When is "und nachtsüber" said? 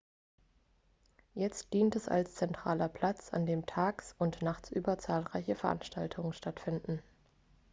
4.17-4.97